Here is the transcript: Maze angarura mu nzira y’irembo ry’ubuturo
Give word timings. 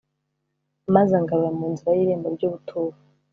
Maze 0.95 1.11
angarura 1.15 1.51
mu 1.59 1.65
nzira 1.73 1.91
y’irembo 1.97 2.27
ry’ubuturo 2.35 2.97